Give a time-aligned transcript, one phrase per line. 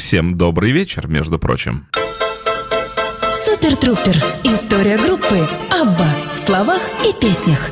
[0.00, 1.86] Всем добрый вечер, между прочим.
[3.44, 4.16] Супер Трупер.
[4.44, 7.70] История группы Абба в словах и песнях.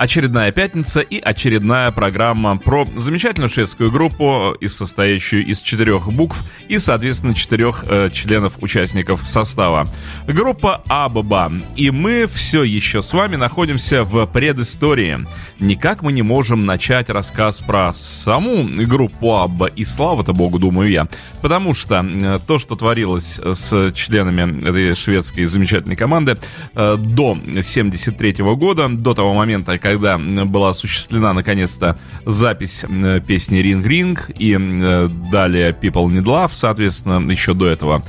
[0.00, 6.78] Очередная пятница и очередная программа про замечательную шведскую группу, из состоящую из четырех букв и,
[6.78, 9.88] соответственно, четырех э, членов участников состава.
[10.26, 11.52] Группа Абба.
[11.76, 15.26] И мы все еще с вами находимся в предыстории.
[15.58, 21.08] Никак мы не можем начать рассказ про саму группу Абба, и слава-то богу, думаю я.
[21.42, 26.38] Потому что э, то, что творилось с членами этой шведской замечательной команды
[26.74, 32.84] э, до 73 года, до того момента, когда когда была осуществлена наконец-то запись
[33.26, 34.56] песни «Ring Ring» и
[35.30, 38.02] далее «People Need Love», соответственно, еще до этого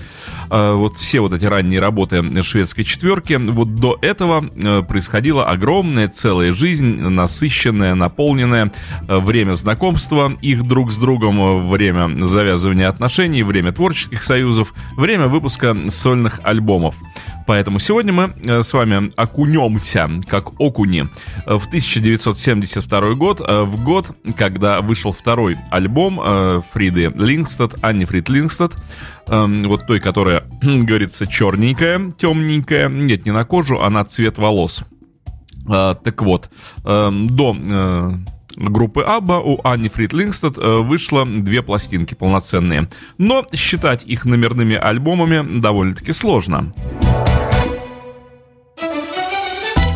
[0.52, 6.52] вот все вот эти ранние работы шведской четверки, вот до этого э, происходила огромная целая
[6.52, 8.72] жизнь, насыщенная, наполненная,
[9.08, 15.76] э, время знакомства их друг с другом, время завязывания отношений, время творческих союзов, время выпуска
[15.90, 16.96] сольных альбомов.
[17.48, 21.08] Поэтому сегодня мы э, с вами окунемся, как окуни,
[21.46, 26.22] в 1972 год, в год, когда вышел второй альбом
[26.74, 28.74] Фриды Лингстад, Анни Фрид Лингстад,
[29.28, 34.84] эм, вот той, которая, говорится, черненькая, темненькая, нет, не на кожу, а на цвет волос.
[35.68, 36.50] Э, так вот,
[36.84, 37.56] э, до...
[37.58, 38.12] Э,
[38.58, 42.88] группы Абба у Анни Фрид Лингстед э, вышло две пластинки полноценные.
[43.18, 46.74] Но считать их номерными альбомами довольно-таки сложно.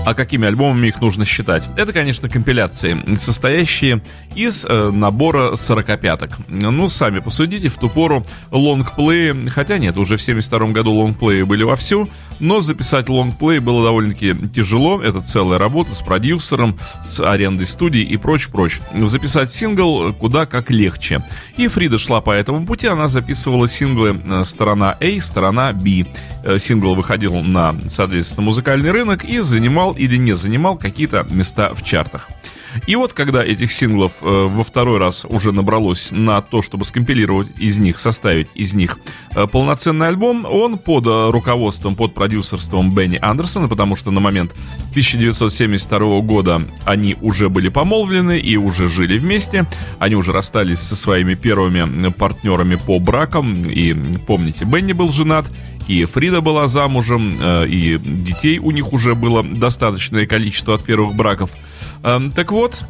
[0.06, 1.68] А какими альбомами их нужно считать?
[1.78, 4.04] Это, конечно, компиляции, состоящие
[4.36, 6.30] из э, набора сорокопяток.
[6.48, 11.64] Ну, сами посудите, в ту пору лонгплеи, хотя нет, уже в 72 году лонгплеи были
[11.64, 12.08] вовсю,
[12.40, 15.02] но записать лонгплей было довольно-таки тяжело.
[15.02, 18.82] Это целая работа с продюсером, с арендой студии и прочь-прочь.
[18.94, 21.24] Записать сингл куда как легче.
[21.58, 26.06] И Фрида шла по этому пути, она записывала синглы э, сторона A, сторона B.
[26.44, 31.84] Э, сингл выходил на, соответственно, музыкальный рынок и занимал или не занимал какие-то места в
[31.84, 32.30] чартах.
[32.88, 37.50] И вот когда этих синглов э, во второй раз уже набралось на то, чтобы скомпилировать
[37.58, 39.00] из них, составить из них
[39.34, 44.54] э, полноценный альбом, он под э, руководством, под продюсерством Бенни Андерсона, потому что на момент
[44.92, 49.66] 1972 года они уже были помолвлены и уже жили вместе,
[50.00, 55.48] они уже расстались со своими первыми партнерами по бракам, и помните, Бенни был женат,
[55.88, 61.16] и Фрида была замужем, э, и детей у них уже было достаточное количество от первых
[61.16, 61.52] браков.
[62.06, 62.84] Эм, так вот,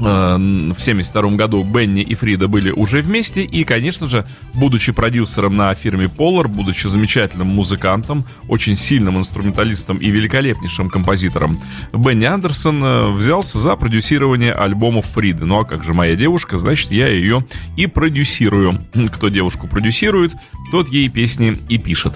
[0.00, 0.36] э,
[0.76, 5.74] в 72 году Бенни и Фрида были уже вместе, и, конечно же, будучи продюсером на
[5.74, 11.58] фирме Polar, будучи замечательным музыкантом, очень сильным инструменталистом и великолепнейшим композитором,
[11.94, 15.46] Бенни Андерсон э, взялся за продюсирование альбомов Фриды.
[15.46, 17.46] Ну а как же моя девушка, значит, я ее
[17.78, 18.78] и продюсирую.
[19.14, 20.34] Кто девушку продюсирует,
[20.70, 22.12] тот ей песни и пишет.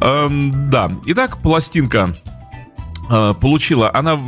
[0.00, 2.16] Эм, да, итак, пластинка
[3.40, 4.18] получила, она,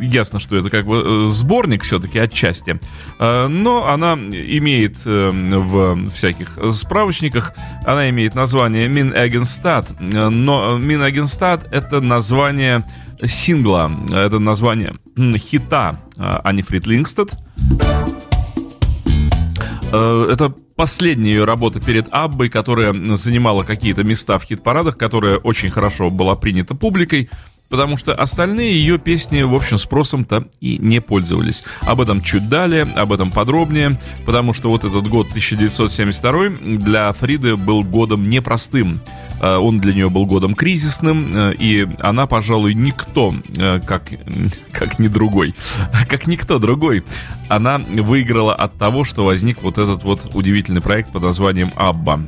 [0.00, 2.80] ясно, что это как бы э, сборник все-таки отчасти,
[3.18, 7.52] э, но она имеет э, в всяких справочниках,
[7.84, 12.84] она имеет название Min Egenstad, но Egenstad это название
[13.22, 14.94] сингла, это название
[15.36, 17.30] хита Ани Фрид Лингстед.
[19.88, 26.10] Это последняя ее работа перед Аббой, которая занимала какие-то места в хит-парадах, которая очень хорошо
[26.10, 27.30] была принята публикой,
[27.68, 31.64] потому что остальные ее песни, в общем, спросом-то и не пользовались.
[31.80, 37.56] Об этом чуть далее, об этом подробнее, потому что вот этот год 1972 для Фриды
[37.56, 39.00] был годом непростым.
[39.40, 44.10] Э, он для нее был годом кризисным, э, и она, пожалуй, никто, э, как,
[44.72, 45.54] как не другой,
[46.08, 47.04] как никто другой,
[47.48, 52.20] она выиграла от того, что возник вот этот вот удивительный проект под названием «Абба»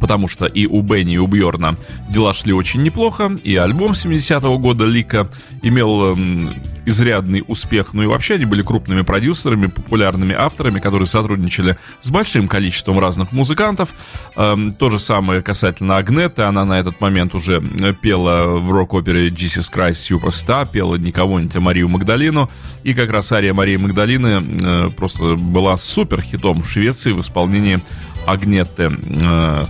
[0.00, 1.76] потому что и у Бенни, и у Бьорна
[2.08, 5.28] дела шли очень неплохо, и альбом 70-го года Лика
[5.62, 6.50] имел эм,
[6.88, 12.48] изрядный успех, ну и вообще они были крупными продюсерами, популярными авторами, которые сотрудничали с большим
[12.48, 13.94] количеством разных музыкантов.
[14.36, 17.62] Эм, то же самое касательно Агнеты, она на этот момент уже
[18.00, 22.50] пела в рок-опере Jesus Christ Superstar, пела не кого-нибудь, а Марию Магдалину,
[22.84, 27.80] и как раз ария Марии Магдалины э, просто была супер хитом в Швеции в исполнении
[28.28, 28.90] Агнетты.
[29.20, 29.64] Э,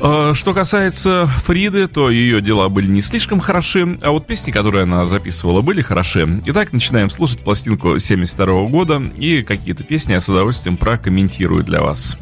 [0.00, 4.84] э, что касается Фриды, то ее дела были не слишком хороши, а вот песни, которые
[4.84, 6.40] она записывала, были хороши.
[6.46, 12.16] Итак, начинаем слушать пластинку 72 года, и какие-то песни я с удовольствием прокомментирую для вас.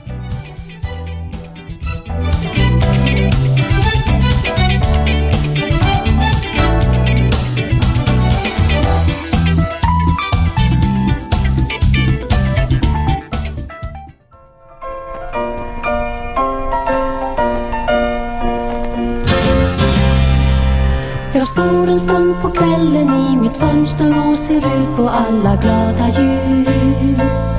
[21.88, 27.58] En stund på kvällen i mitt fönster och ser ut på alla glada ljus.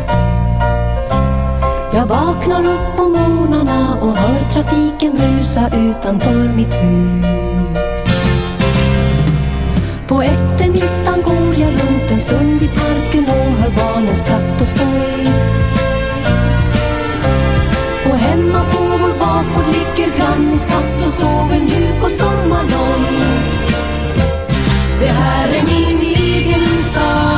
[1.94, 8.08] Jag vaknar upp på morgnarna och hör trafiken brusa utanför mitt hus.
[10.08, 15.28] På eftermiddagen går jag runt en stund i parken och hör barnens skratt och skoj.
[18.12, 23.57] Och hemma på vår bakgård ligger grannens katt och sover mjuk och sommarloj.
[25.00, 27.37] Det här är min egen stad,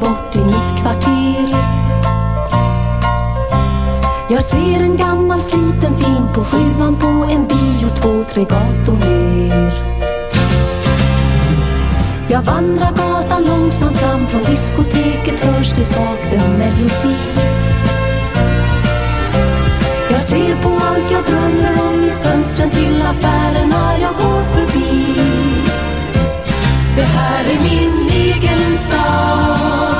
[0.00, 1.56] bort i mitt kvarter.
[4.28, 9.72] Jag ser en gammal sliten film på sjuan på en bio två, tre gator ner.
[12.28, 17.16] Jag vandrar gatan långsamt fram från diskoteket hörs det svagt en melodi.
[20.10, 25.35] Jag ser på allt jag drömmer om i fönstren till affärerna jag går förbi.
[26.96, 29.95] Det här är min egen stad,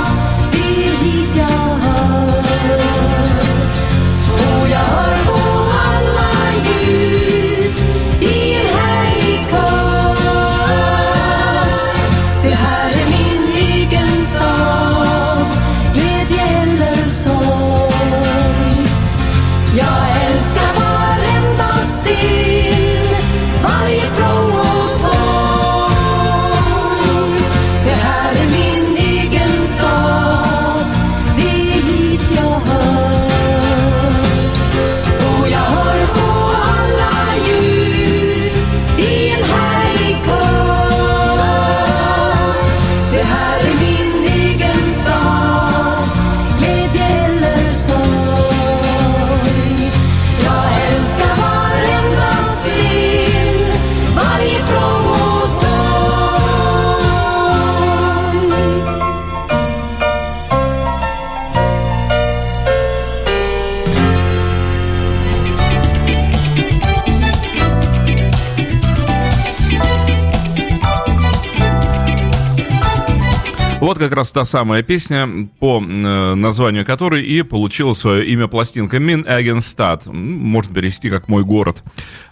[74.09, 79.27] как раз та самая песня, по э, названию которой и получила свое имя пластинка «Min
[79.27, 80.07] Агенстад».
[80.07, 81.83] Можно перевести как «Мой город».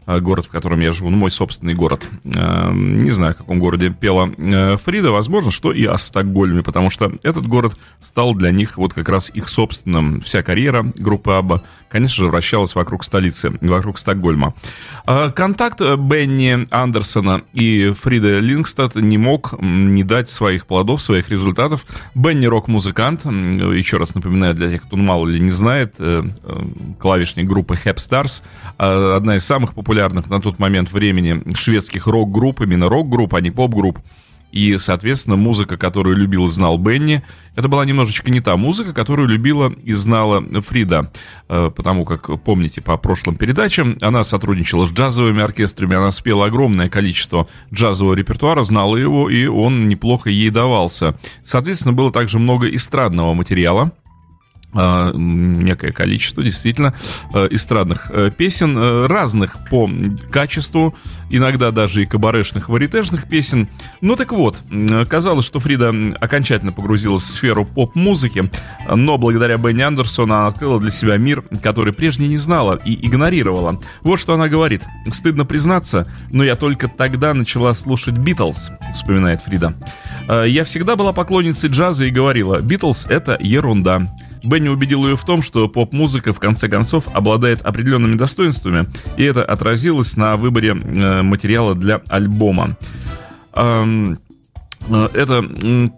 [0.07, 2.07] Э, Город, в котором я живу, ну, мой собственный город.
[2.25, 5.11] Э, Не знаю, в каком городе пела э, Фрида.
[5.11, 9.31] Возможно, что и о Стокгольме, потому что этот город стал для них вот как раз
[9.35, 10.21] их собственным.
[10.21, 14.55] Вся карьера группы Абба, конечно же, вращалась вокруг столицы, вокруг Стокгольма.
[15.07, 21.87] Э, Контакт Бенни Андерсона и Фрида Лингстад не мог не дать своих плодов, своих результатов.
[22.15, 25.97] Бенни рок-музыкант, еще раз напоминаю для тех, кто ну, мало ли не знает,
[26.99, 28.43] клавишник группы Hep Stars,
[28.77, 33.99] одна из самых популярных на тот момент времени шведских рок-групп, именно рок-групп, а не поп-групп.
[34.55, 37.25] И, соответственно, музыка, которую любил и знал Бенни,
[37.57, 41.11] это была немножечко не та музыка, которую любила и знала Фрида.
[41.49, 46.89] Э, Потому как, помните, по прошлым передачам, она сотрудничала с джазовыми оркестрами, она спела огромное
[46.89, 51.19] количество джазового репертуара, знала его, и он неплохо ей давался.
[51.43, 53.91] Соответственно, было также много эстрадного материала,
[54.75, 56.95] некое количество действительно
[57.33, 59.89] э, эстрадных э, песен, э, разных по
[60.31, 60.95] качеству,
[61.31, 63.69] иногда даже и кабарешных, варитежных песен.
[64.01, 64.63] Ну так вот,
[65.09, 68.51] казалось, что Фрида окончательно погрузилась в сферу поп-музыки,
[68.89, 73.81] но благодаря Бенни Андерсону она открыла для себя мир, который прежде не знала и игнорировала.
[74.03, 74.83] Вот что она говорит.
[75.11, 79.75] «Стыдно признаться, но я только тогда начала слушать Битлз», вспоминает Фрида.
[80.29, 84.09] «Э, «Я всегда была поклонницей джаза и говорила, Битлз— это ерунда».
[84.45, 88.87] Бенни убедил ее в том, что поп-музыка в конце концов обладает определенными достоинствами,
[89.17, 92.77] и это отразилось на выборе э, материала для альбома.
[93.55, 94.15] Э,
[95.15, 95.43] Это,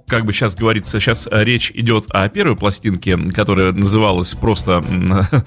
[0.07, 4.85] как бы сейчас говорится, сейчас речь идет о первой пластинке, которая называлась просто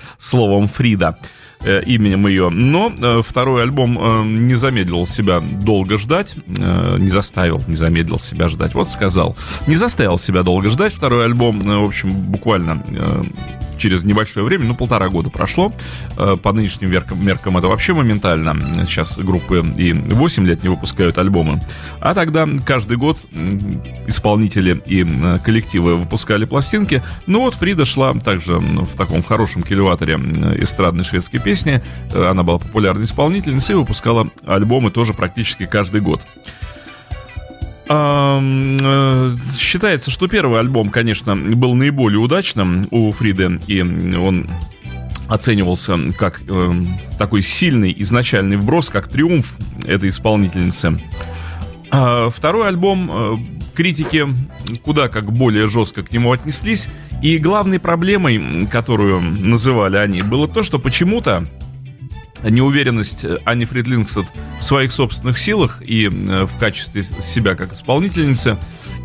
[0.17, 1.17] словом Фрида,
[1.65, 2.49] именем ее.
[2.49, 8.19] Но э, второй альбом э, не замедлил себя долго ждать, э, не заставил, не замедлил
[8.19, 8.73] себя ждать.
[8.73, 9.35] Вот сказал,
[9.67, 10.93] не заставил себя долго ждать.
[10.93, 13.23] Второй альбом, э, в общем, буквально э,
[13.77, 15.73] через небольшое время, ну, полтора года прошло.
[16.17, 18.85] Э, по нынешним меркам, меркам это вообще моментально.
[18.85, 21.61] Сейчас группы и 8 лет не выпускают альбомы.
[21.99, 23.17] А тогда каждый год
[24.07, 27.03] исполнители и э, коллективы выпускали пластинки.
[27.25, 30.13] Ну вот Фрида шла также в таком хорошем килеваторе
[30.61, 31.48] эстрадной шведской песни.
[31.49, 36.21] Э, она была популярной исполнительницей и выпускала альбомы тоже практически каждый год.
[37.89, 44.49] Э, считается, что первый альбом, конечно, был наиболее удачным у Фриды, и он
[45.27, 46.73] оценивался как э,
[47.17, 49.53] такой сильный изначальный вброс, как триумф
[49.85, 50.99] этой исполнительницы.
[51.91, 53.35] А второй альбом э,
[53.75, 54.27] критики
[54.83, 56.87] куда как более жестко к нему отнеслись,
[57.21, 61.47] и главной проблемой, которую называли они, было то, что почему-то
[62.43, 64.25] неуверенность Ани Фридлингсет
[64.59, 68.57] в своих собственных силах и э, в качестве себя как исполнительницы,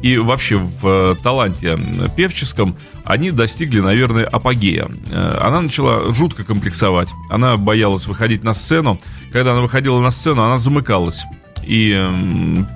[0.02, 1.78] и вообще в э, таланте
[2.16, 4.88] певческом, они достигли, наверное, апогея.
[5.10, 7.08] Э, она начала жутко комплексовать.
[7.30, 9.00] Она боялась выходить на сцену.
[9.32, 11.24] Когда она выходила на сцену, она замыкалась.
[11.64, 11.90] И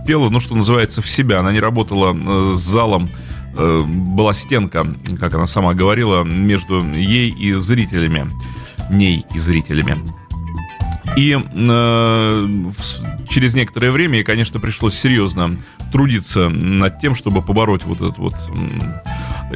[0.07, 1.40] пела, ну, что называется, в себя.
[1.40, 3.11] Она не работала с залом.
[3.55, 4.87] Была стенка,
[5.19, 8.31] как она сама говорила, между ей и зрителями.
[8.90, 9.97] Ней и зрителями.
[11.17, 12.49] И э,
[13.28, 15.57] через некоторое время ей, конечно, пришлось серьезно
[15.90, 18.35] трудиться над тем, чтобы побороть вот этот вот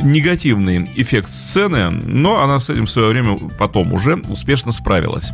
[0.01, 5.33] негативный эффект сцены, но она с этим в свое время потом уже успешно справилась.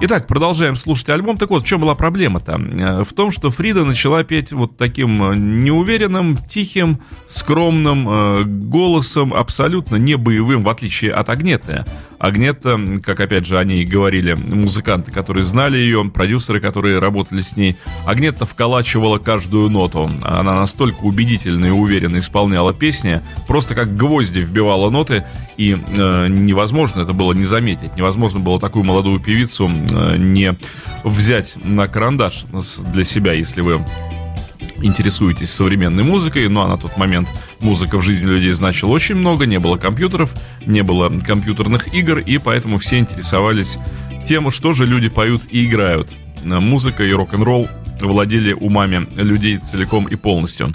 [0.00, 1.36] Итак, продолжаем слушать альбом.
[1.36, 2.60] Так вот, в чем была проблема-то?
[2.60, 9.32] Э, в том, что Фрида начала петь вот таким э, неуверенным, тихим, скромным э, голосом,
[9.32, 11.84] абсолютно не боевым, в отличие от Агнеты.
[12.18, 17.76] Агнета, как опять же они говорили музыканты, которые знали ее, продюсеры, которые работали с ней,
[18.06, 20.10] Агнета вколачивала каждую ноту.
[20.22, 25.24] Она настолько убедительно и уверенно исполняла песни, просто как гвозди вбивала ноты,
[25.56, 27.96] и э, невозможно это было не заметить.
[27.96, 30.54] Невозможно было такую молодую певицу э, не
[31.04, 32.44] взять на карандаш
[32.92, 33.84] для себя, если вы
[34.82, 37.28] интересуетесь современной музыкой, но на тот момент
[37.60, 40.32] музыка в жизни людей значила очень много, не было компьютеров,
[40.66, 43.78] не было компьютерных игр, и поэтому все интересовались
[44.26, 46.10] тем, что же люди поют и играют.
[46.44, 47.68] Музыка и рок-н-ролл
[48.00, 50.74] владели умами людей целиком и полностью.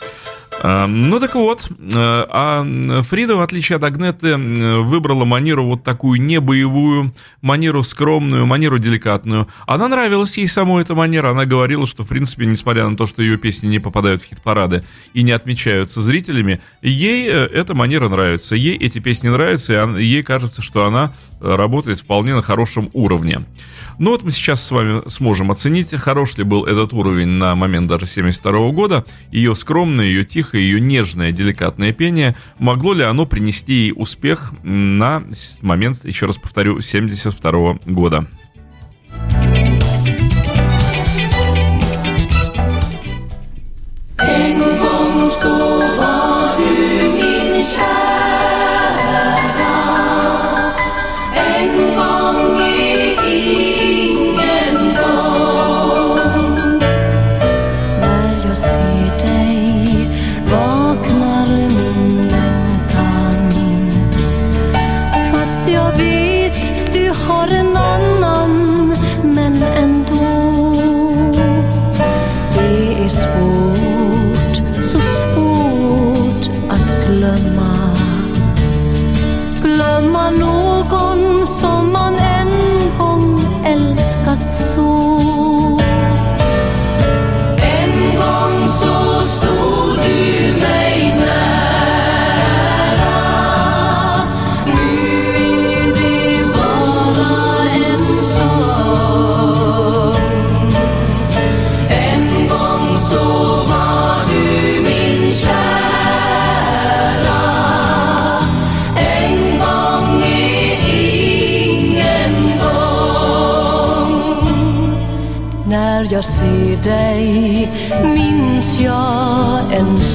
[0.62, 6.22] Эм, ну так вот, э, а Фрида, в отличие от Агнеты, выбрала манеру вот такую
[6.22, 9.48] не боевую, манеру скромную, манеру деликатную.
[9.66, 11.30] Она нравилась ей самой эта манера.
[11.30, 14.84] Она говорила, что, в принципе, несмотря на то, что ее песни не попадают в хит-парады
[15.13, 18.56] и не отмечаются зрителями, ей э, эта манера нравится.
[18.56, 23.46] Ей эти песни нравятся, и ей кажется, что она работает вполне на хорошем уровне.
[23.98, 27.88] Ну вот мы сейчас с вами сможем оценить, хорош ли был этот уровень на момент
[27.88, 33.74] даже 72 года, ее скромное, ее тихое, ее нежное, деликатное пение, могло ли оно принести
[33.74, 35.24] ей успех на
[35.62, 38.25] момент, еще раз повторю, 72 года.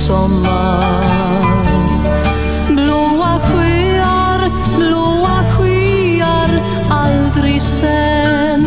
[0.06, 1.04] Sommar.
[2.68, 4.40] Blåa sjöar,
[4.76, 6.50] blåa skyar
[6.90, 8.64] aldrig sen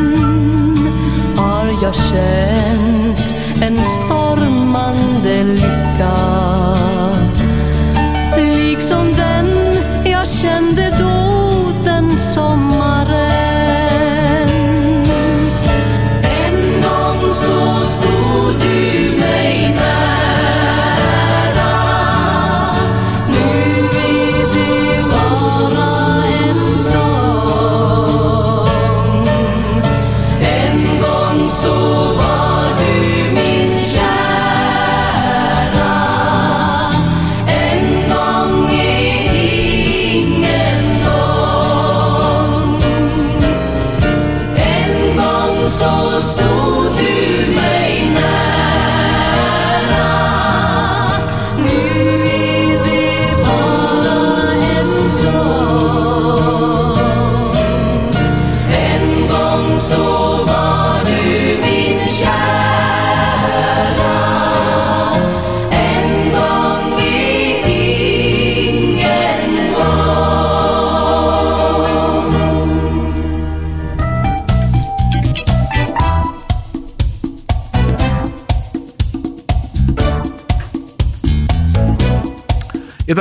[1.38, 6.57] har jag känt en stormande lycka.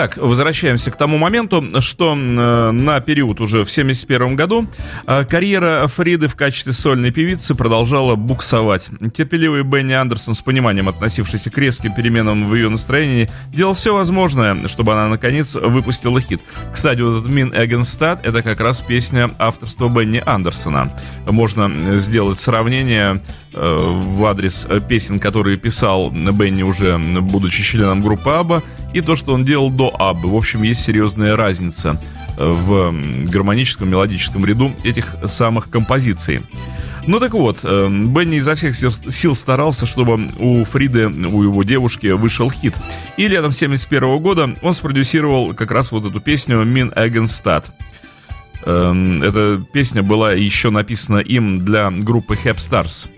[0.07, 4.69] Итак, возвращаемся к тому моменту, что э, на период уже в 71 году
[5.05, 8.89] э, карьера Фриды в качестве сольной певицы продолжала буксовать.
[9.13, 14.69] Терпеливый Бенни Андерсон с пониманием относившийся к резким переменам в ее настроении делал все возможное,
[14.69, 16.41] чтобы она наконец выпустила хит.
[16.73, 20.93] Кстати, вот этот Min Against это как раз песня авторства Бенни Андерсона.
[21.29, 23.21] Можно сделать сравнение
[23.55, 28.63] э, в адрес песен, которые писал Бенни уже будучи членом группы Аба,
[28.97, 30.31] и то, что он делал до Аббы.
[30.31, 32.01] В общем, есть серьезная разница
[32.39, 32.95] э, в
[33.31, 36.41] гармоническом, мелодическом ряду этих самых композиций.
[37.07, 42.07] Ну так вот, э, Бенни изо всех сил старался, чтобы у Фриды, у его девушки,
[42.07, 42.75] вышел хит.
[43.19, 47.65] И летом 71 года он спродюсировал как раз вот эту песню «Min Against
[48.65, 53.09] эм, Эта песня была еще написана им для группы Hep Stars.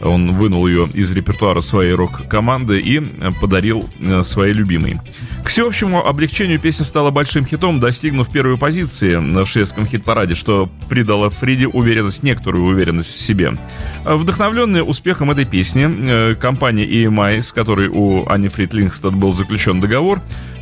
[0.00, 5.00] Он вынул ее из репертуара своей рок-команды и э, подарил э, своей любимой.
[5.44, 11.30] К всеобщему облегчению песня стала большим хитом, достигнув первой позиции в шведском хит-параде, что придало
[11.30, 13.58] Фриде уверенность, некоторую уверенность в себе.
[14.04, 19.80] Вдохновленная успехом этой песни, э, компания EMI, с которой у Ани Фрид Лингстад был заключен
[19.80, 20.20] договор,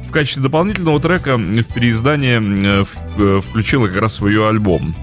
[0.08, 2.86] в качестве дополнительного трека в переиздание
[3.42, 4.94] включила как раз свой альбом.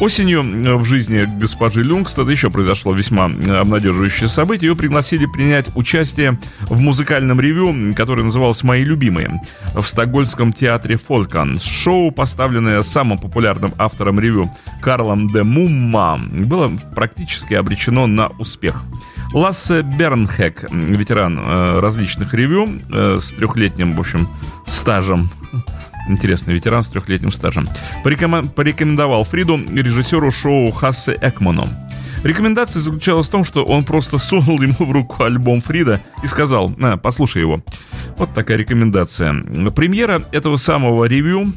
[0.00, 4.70] Осенью э, в жизни госпожи Люнгстад еще произошло весьма э, обнадеживающее событие.
[4.70, 9.40] Ее пригласили принять участие в музыкальном ревю, которое называлось «Мои любимые»
[9.74, 11.60] в Стокгольмском театре Фолькан.
[11.60, 18.82] Шоу, поставленное самым популярным автором ревю Карлом де Мумма, было практически обречено на успех.
[19.32, 24.28] Лассе Бернхек, ветеран э, различных ревю э, с трехлетним, в общем,
[24.66, 25.30] стажем
[26.08, 27.68] интересный ветеран с трехлетним стажем,
[28.02, 31.68] порекомендовал Фриду режиссеру шоу Хассе Экману.
[32.22, 36.70] Рекомендация заключалась в том, что он просто сунул ему в руку альбом Фрида и сказал,
[36.70, 37.62] на, послушай его.
[38.16, 39.34] Вот такая рекомендация.
[39.74, 41.52] Премьера этого самого ревью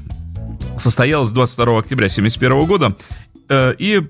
[0.78, 2.96] состоялась 22 октября 1971 года
[3.50, 4.04] и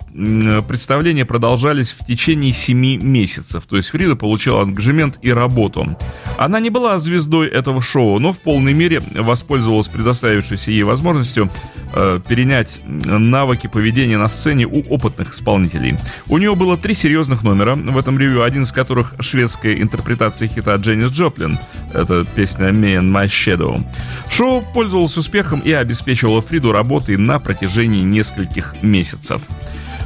[0.68, 3.66] представления продолжались в течение семи месяцев.
[3.68, 5.98] То есть Фрида получила ангажемент и работу.
[6.38, 11.52] Она не была звездой этого шоу, но в полной мере воспользовалась предоставившейся ей возможностью
[11.94, 15.98] э, перенять навыки поведения на сцене у опытных исполнителей.
[16.28, 20.76] У нее было три серьезных номера в этом ревью, один из которых шведская интерпретация хита
[20.76, 21.60] Дженнис Джоплин.
[21.94, 23.84] Это песня «Me and My Shadow».
[24.32, 29.42] Шоу пользовалось успехом и обеспечивало Фриду работой на протяжении нескольких месяцев месяцев.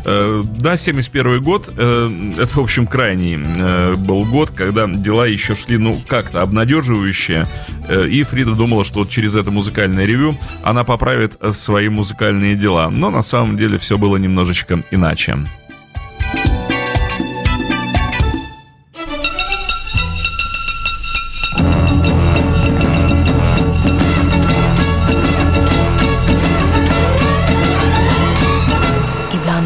[0.04, 5.54] Э, да, 71 год, э, это, в общем, крайний э, был год, когда дела еще
[5.54, 7.46] шли, ну, как-то обнадеживающие,
[7.90, 13.10] и Фрида думала, что вот через это музыкальное ревю она поправит свои музыкальные дела, но
[13.10, 15.38] на самом деле все было немножечко иначе.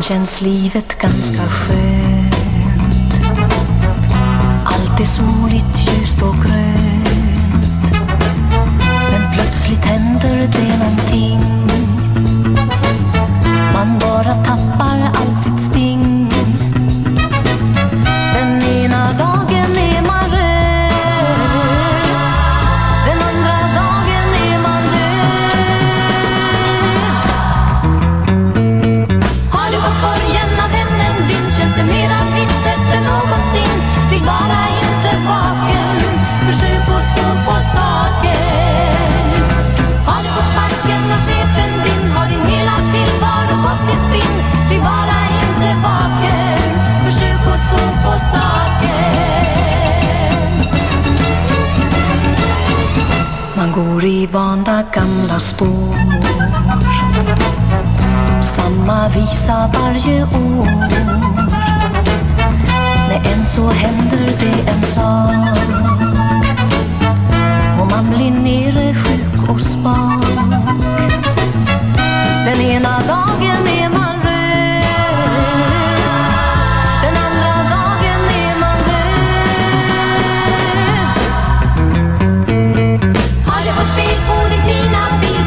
[0.08, 3.20] Känns livet ganska skönt.
[4.66, 7.92] Allt är soligt, ljust och grönt.
[9.12, 11.40] Men plötsligt händer det någonting.
[13.74, 15.85] Man bara tappar allt sitt steg
[53.72, 55.96] går i vanda gamla spår.
[58.42, 60.66] Samma visa varje år.
[63.08, 65.58] Men än så händer det en sak.
[67.80, 70.26] Och man blir nere sjuk och spak.
[72.46, 74.15] Den ena dagen är man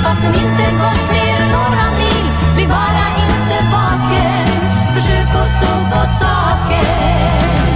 [0.08, 2.26] fastän inte gått mer än några mil.
[2.54, 4.46] Bli bara inte vaken,
[4.94, 7.68] försök att så på saken.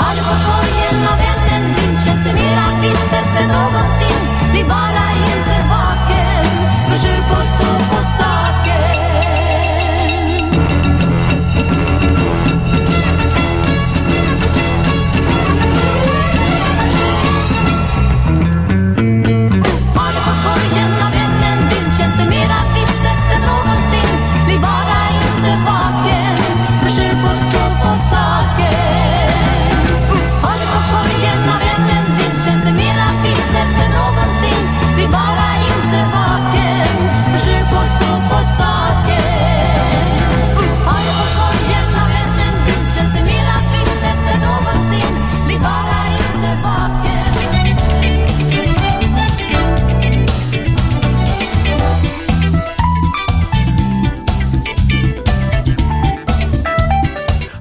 [0.00, 4.20] Har du fått korgen av vännen din känns det mera visset än någonsin?
[4.52, 6.46] Bli bara inte vaken,
[6.90, 7.69] försök att så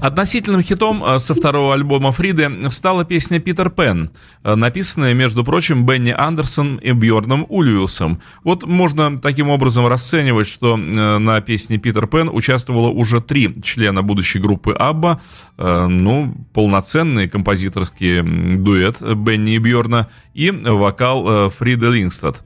[0.01, 4.12] Относительным хитом э, со второго альбома Фриды стала песня «Питер Пен»,
[4.43, 8.21] э, написанная, между прочим, Бенни Андерсон и Бьорном Ульвиусом.
[8.45, 14.01] Вот можно таким образом расценивать, что э, на песне «Питер Пен» участвовало уже три члена
[14.01, 15.21] будущей группы «Абба»,
[15.57, 18.21] ну, полноценный композиторский
[18.57, 22.41] дуэт Бенни и Бьорна и вокал Фриды Лингстад.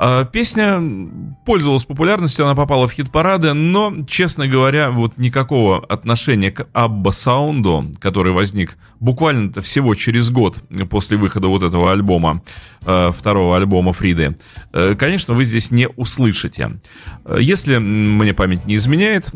[0.00, 0.80] А, песня
[1.44, 7.92] пользовалась популярностью, она попала в хит-парады, но, честно говоря, вот никакого отношения к Абба Саунду,
[7.98, 12.42] который возник буквально-то всего через год после выхода вот этого альбома,
[13.12, 14.36] второго альбома Фриды,
[14.72, 16.78] э, конечно, вы здесь не услышите.
[17.24, 19.30] Э, если мне память не изменяет,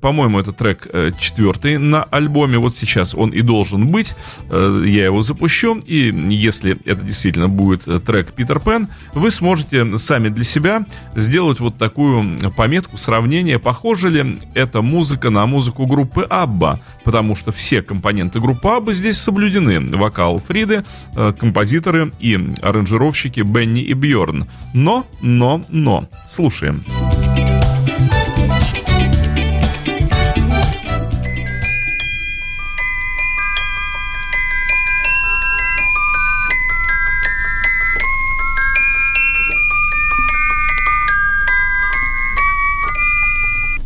[0.00, 0.86] по-моему, это трек
[1.18, 4.14] четвертый на альбоме, вот сейчас он и должен быть,
[4.50, 10.44] я его запущу, и если это действительно будет трек Питер Пен, вы сможете сами для
[10.44, 17.36] себя сделать вот такую пометку, сравнение, похожа ли эта музыка на музыку группы Абба, потому
[17.36, 19.80] что все компоненты группы Абба здесь соблюдены.
[19.96, 22.38] Вокал Фриды, э, композиторы и
[22.84, 24.46] аранжировщики Бенни и Бьорн.
[24.74, 26.04] Но, но, но.
[26.28, 26.84] Слушаем.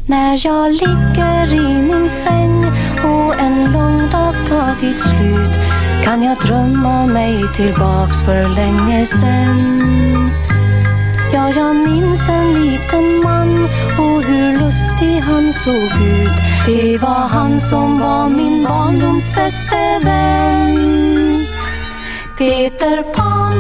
[0.06, 2.64] När jag ligger i min säng
[3.04, 5.58] och en lång dag tagit slut
[6.04, 10.30] kan jag drömma mig tillbaks för länge sen.
[11.32, 13.64] Ja, jag minns en liten man
[13.98, 16.38] och hur lustig han såg ut.
[16.66, 21.46] Det var han som var min barndoms bäste vän.
[22.38, 23.52] Peter Pan,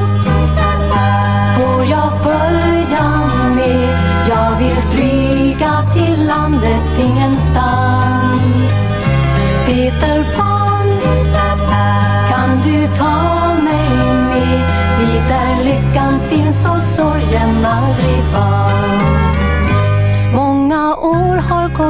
[1.56, 3.98] får jag följa med?
[4.28, 8.07] Jag vill flyga till landet ingenstans.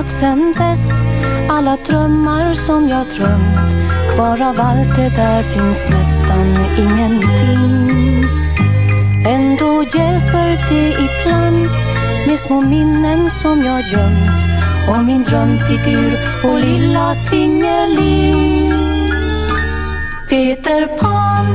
[0.08, 1.02] Gått sen dess,
[1.50, 3.74] alla drömmar som jag drömt.
[4.14, 8.24] Kvar av allt det där finns nästan ingenting.
[9.26, 11.68] Ändå hjälper det ibland
[12.26, 14.40] med små minnen som jag gömt
[14.90, 18.72] och min drömfigur och lilla Tingeling.
[20.28, 21.46] Peter Pan,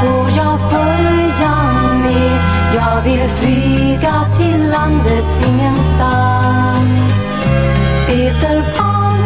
[0.00, 1.56] får jag följa
[2.02, 2.42] med?
[2.74, 5.83] Jag vill flyga till landet ingen
[8.14, 9.18] Peter Pan,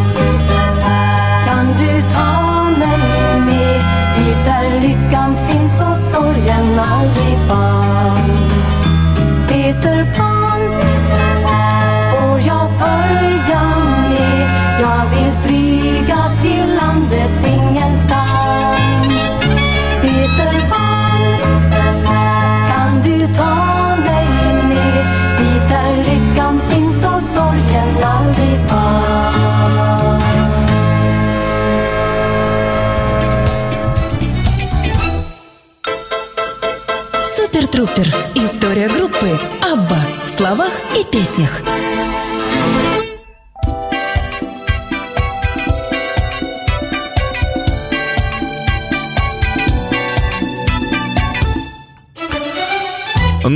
[1.47, 3.81] kan du ta mig med
[4.17, 8.87] dit där lyckan finns och sorgen aldrig fanns?
[9.49, 10.38] Peter Pan
[37.79, 38.13] Трупер.
[38.35, 41.63] История группы Абба в словах и песнях.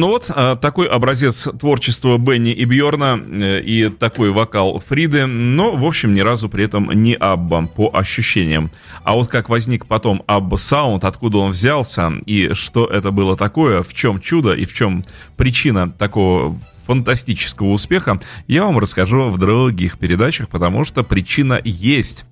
[0.03, 5.77] Ну вот, а, такой образец творчества Бенни и Бьорна э, и такой вокал Фриды, но,
[5.77, 8.73] в общем, ни разу при этом не Абба, по ощущениям.
[9.05, 13.85] А вот как возник потом Абба Саунд, откуда он взялся, и что это было такое,
[13.85, 15.05] в чем чудо и в чем
[15.37, 22.25] причина такого фантастического успеха, я вам расскажу в других передачах, потому что причина есть.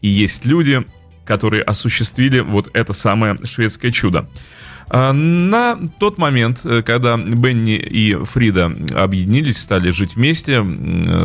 [0.00, 0.82] И есть люди,
[1.26, 4.30] которые осуществили вот это самое шведское чудо.
[4.90, 10.64] А, на тот момент, э, когда Бенни и Фрида объединились, стали жить вместе,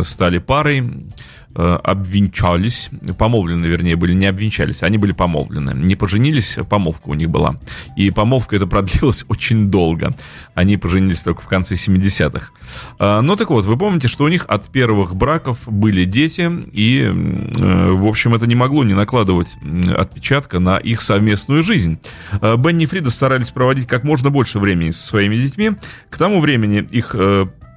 [0.04, 5.74] стали парой, Э, обвенчались, помолвлены, вернее, были, не обвенчались, они были помолвлены.
[5.76, 7.60] Не поженились, помолвка у них была.
[7.96, 10.12] И помолвка это продлилась очень долго.
[10.56, 12.52] Они поженились только в конце 70-х.
[13.00, 17.02] Э, ну так вот, вы помните, что у них от первых браков были дети, и,
[17.04, 19.56] э, в общем, это не могло не накладывать
[19.96, 22.00] отпечатка на их совместную жизнь.
[22.42, 25.72] Бенни и Фрида старались проводить как можно больше времени со своими детьми.
[26.10, 27.16] К тому времени их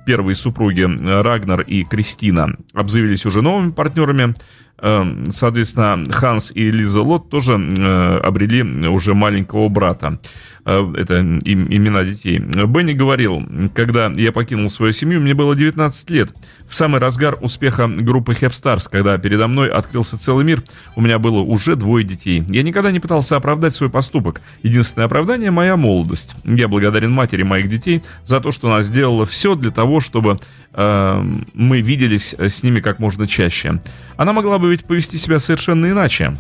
[0.07, 4.35] первые супруги Рагнар и Кристина обзавелись уже новыми партнерами.
[4.79, 10.19] Эм, соответственно, Ханс и Лиза Лот тоже э, обрели уже маленького брата.
[10.67, 12.39] Э, это имена детей.
[12.39, 13.43] Бенни говорил,
[13.75, 16.35] когда я покинул свою семью, мне было 19 лет.
[16.69, 20.62] В самый разгар успеха группы Hepstars, когда передо мной открылся целый мир,
[20.95, 22.45] у меня было уже двое детей.
[22.49, 24.43] Я никогда не пытался оправдать свой поступок.
[24.62, 26.35] Единственное оправдание– моя молодость.
[26.45, 30.39] Я благодарен матери моих детей за то, что она сделала все для того, чтобы
[30.77, 33.81] мы виделись с ними как можно чаще.
[34.17, 36.35] Она могла бы ведь повести себя совершенно иначе.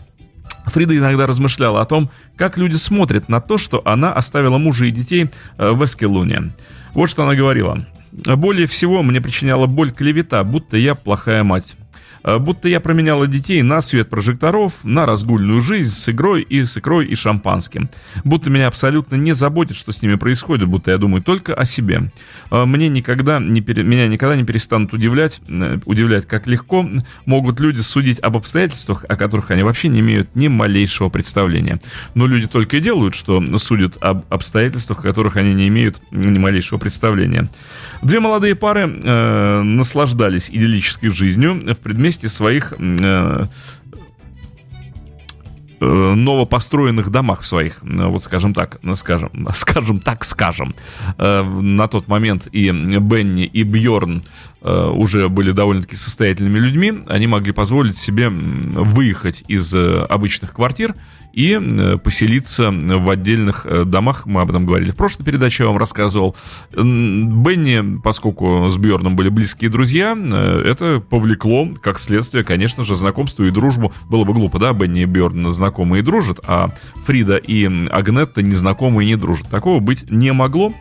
[0.66, 4.90] Фрида иногда размышляла о том, как люди смотрят на то, что она оставила мужа и
[4.90, 6.52] детей э, в Эскелуне.
[6.92, 7.86] Вот что она говорила.
[8.24, 11.76] «Более всего мне причиняла боль клевета, будто я плохая мать.
[12.26, 16.76] Э, будто я променяла детей на свет прожекторов, на разгульную жизнь с игрой и с
[16.76, 17.88] икрой и шампанским.
[18.24, 22.10] Будто меня абсолютно не заботит, что с ними происходит, будто я думаю только о себе.
[22.50, 23.84] Э, мне никогда не пере...
[23.84, 26.86] Меня никогда не перестанут удивлять, э, удивлять, как легко
[27.24, 31.78] могут люди судить об обстоятельствах, о которых они вообще не имеют ни малейшего представления.
[32.14, 36.38] Но люди только и делают, что судят об обстоятельствах, о которых они не имеют ни
[36.38, 37.48] малейшего представления.
[38.02, 43.44] Две молодые пары э, наслаждались идиллической жизнью в предместе своих э,
[45.80, 50.74] э, новопостроенных домах своих, вот скажем так, скажем, скажем так, скажем.
[51.18, 54.24] Э, на тот момент и Бенни, и Бьорн
[54.62, 60.94] э, уже были довольно-таки состоятельными людьми, они могли позволить себе выехать из обычных квартир
[61.36, 64.24] и э, поселиться в отдельных э, домах.
[64.24, 66.34] Мы об этом говорили в прошлой передаче, я вам рассказывал.
[66.72, 73.44] Бенни, поскольку с Бьорном были близкие друзья, э, это повлекло, как следствие, конечно же, знакомство
[73.44, 73.92] и дружбу.
[74.08, 76.70] Было бы глупо, да, Бенни и Бьорн знакомы и дружат, а
[77.04, 79.48] Фрида и Агнетта не знакомы и не дружат.
[79.50, 80.72] Такого быть не могло.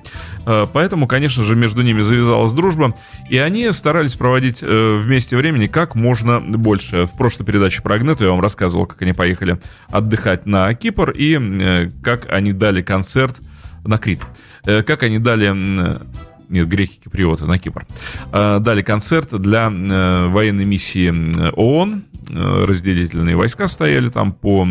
[0.46, 2.94] Поэтому, конечно же, между ними завязалась дружба,
[3.30, 7.08] и они старались проводить вместе времени как можно больше.
[7.08, 11.38] В прошлой передаче про Агнету я вам рассказывал, как они поехали отдыхать на Кипр и
[11.40, 13.38] э, как они дали концерт
[13.84, 14.22] на Крит.
[14.66, 15.54] Э, как они дали
[16.48, 17.86] нет, греки киприоты на Кипр,
[18.32, 21.10] э, дали концерт для военной миссии
[21.56, 22.04] ООН.
[22.28, 24.68] Разделительные войска стояли там по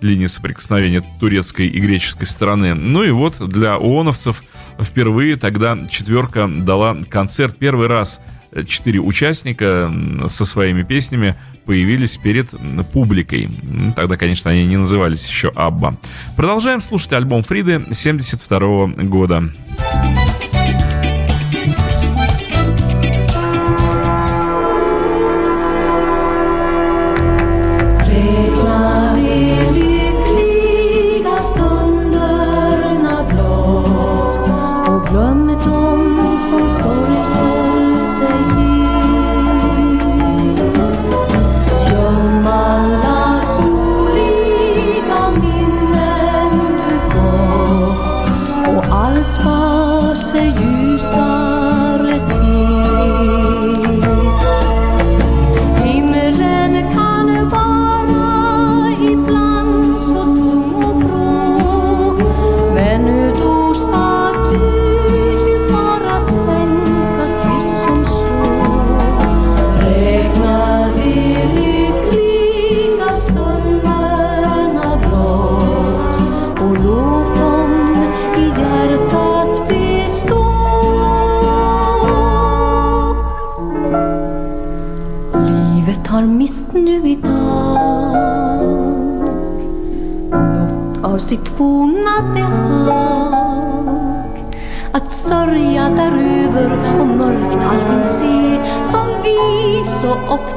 [0.00, 2.74] линии соприкосновения турецкой и греческой стороны.
[2.74, 4.42] Ну и вот для ООНовцев
[4.80, 8.20] впервые тогда четверка дала концерт первый раз
[8.66, 9.92] четыре участника
[10.28, 11.34] со своими песнями
[11.66, 12.50] появились перед
[12.92, 13.50] публикой.
[13.96, 15.96] Тогда, конечно, они не назывались еще Абба.
[16.36, 19.50] Продолжаем слушать альбом Фриды 72 года.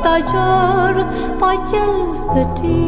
[0.03, 0.93] ta jor
[1.39, 1.93] pa cel
[2.33, 2.82] petit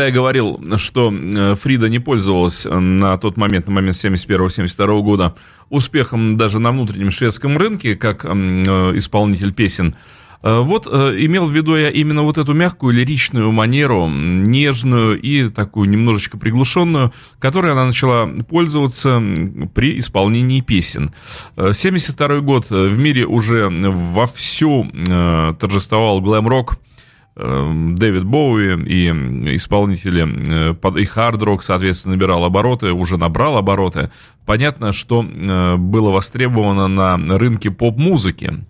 [0.00, 5.34] когда я говорил, что э, Фрида не пользовалась на тот момент, на момент 71-72 года,
[5.68, 9.94] успехом даже на внутреннем шведском рынке, как э, исполнитель песен,
[10.42, 15.90] э, вот имел в виду я именно вот эту мягкую лиричную манеру, нежную и такую
[15.90, 19.22] немножечко приглушенную, которой она начала пользоваться
[19.74, 21.12] при исполнении песен.
[21.58, 24.90] 72 год в мире уже вовсю
[25.58, 26.86] торжествовал глэм-рок, Эм,
[27.36, 29.08] Дэвид Боуи и
[29.54, 34.10] исполнители э, и хард-рок, соответственно, набирал обороты, уже набрал обороты.
[34.44, 38.64] Понятно, что э, было востребовано на рынке поп-музыки.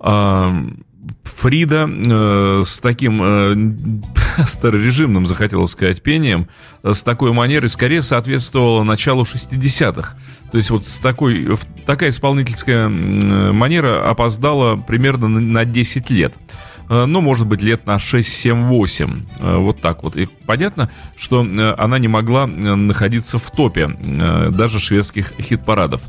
[0.00, 0.84] Эм,
[1.24, 3.74] Фрида э, с таким э,
[4.46, 6.48] старорежимным, захотелось сказать, пением,
[6.82, 10.16] с такой манерой скорее соответствовала началу 60-х.
[10.50, 11.46] То есть вот с такой,
[11.86, 16.32] такая исполнительская манера опоздала примерно на 10 лет.
[16.36, 16.71] Э,
[17.06, 19.22] ну, может быть, лет на 6, 7, 8.
[19.40, 20.16] Вот так вот.
[20.16, 26.02] И понятно, что э, она не могла э, находиться в топе даже шведских хит-парадов.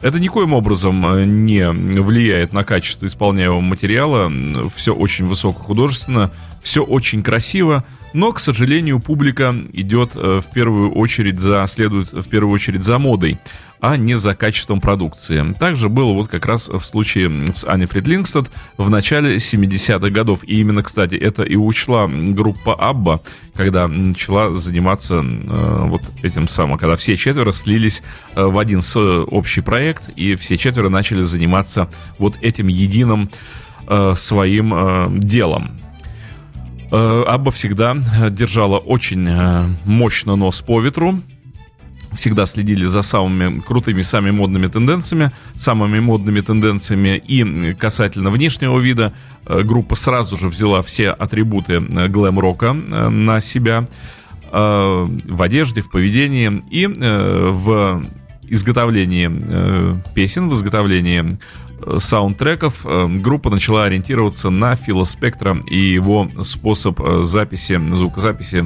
[0.00, 4.32] Это никоим образом не влияет на качество исполняемого материала.
[4.74, 6.30] Все очень высокохудожественно,
[6.62, 12.54] все очень красиво, но, к сожалению, публика идет в первую очередь за, следует в первую
[12.54, 13.38] очередь за модой
[13.80, 15.54] а не за качеством продукции.
[15.58, 20.40] Также было вот как раз в случае с Ани Фридлингстад в начале 70-х годов.
[20.44, 23.20] И именно, кстати, это и учла группа Абба,
[23.54, 28.02] когда начала заниматься э, вот этим самым, когда все четверо слились
[28.34, 28.80] э, в один
[29.30, 31.88] общий проект, и все четверо начали заниматься
[32.18, 33.30] вот этим единым
[33.86, 35.80] э, своим э, делом.
[36.90, 37.96] Э, Абба всегда
[38.30, 41.20] держала очень э, мощно нос по ветру,
[42.12, 49.12] всегда следили за самыми крутыми, самыми модными тенденциями, самыми модными тенденциями и касательно внешнего вида.
[49.46, 53.86] Э, группа сразу же взяла все атрибуты э, глэм-рока э, на себя
[54.52, 58.04] в одежде, в поведении и в
[58.48, 59.30] изготовлении
[60.12, 61.38] песен, в изготовлении
[61.98, 68.64] саундтреков э, группа начала ориентироваться на Фила Спектра и его способ э, записи, звукозаписи,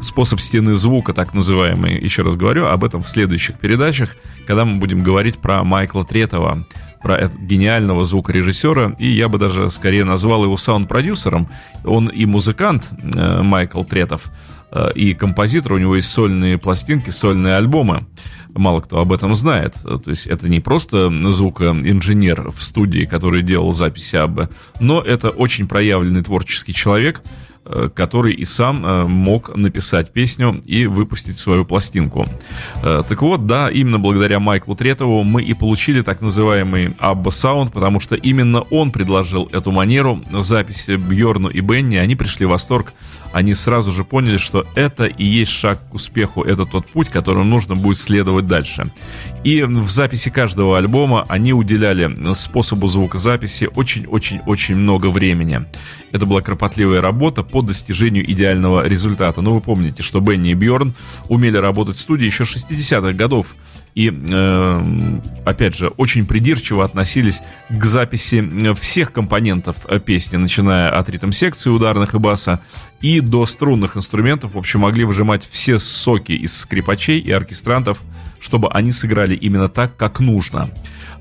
[0.00, 1.98] способ стены звука, так называемый.
[2.00, 6.66] Еще раз говорю об этом в следующих передачах, когда мы будем говорить про Майкла Третова,
[7.02, 11.48] про гениального звукорежиссера, и я бы даже скорее назвал его саунд-продюсером.
[11.84, 14.30] Он и музыкант, э, Майкл Третов,
[14.94, 18.06] и композитор, у него есть сольные пластинки, сольные альбомы
[18.54, 19.74] мало кто об этом знает.
[19.82, 24.50] То есть это не просто звукоинженер в студии, который делал записи АБ,
[24.80, 27.22] но это очень проявленный творческий человек,
[27.64, 32.26] э, который и сам э, мог написать песню и выпустить свою пластинку.
[32.82, 37.72] Э, так вот, да, именно благодаря Майклу Третову мы и получили так называемый Абба Саунд,
[37.72, 41.96] потому что именно он предложил эту манеру записи Бьорну и Бенни.
[41.96, 42.92] Они пришли в восторг
[43.32, 47.48] они сразу же поняли, что это и есть шаг к успеху, это тот путь, которым
[47.48, 48.90] нужно будет следовать дальше.
[49.44, 55.64] И в записи каждого альбома они уделяли способу звукозаписи очень-очень-очень много времени.
[56.12, 59.40] Это была кропотливая работа по достижению идеального результата.
[59.40, 60.94] Но вы помните, что Бенни и Бьорн
[61.28, 63.54] умели работать в студии еще 60-х годов
[63.94, 71.70] и, э, опять же, очень придирчиво относились к записи всех компонентов песни, начиная от ритм-секции
[71.70, 72.60] ударных и баса
[73.00, 74.54] и до струнных инструментов.
[74.54, 78.02] В общем, могли выжимать все соки из скрипачей и оркестрантов,
[78.40, 80.70] чтобы они сыграли именно так, как нужно.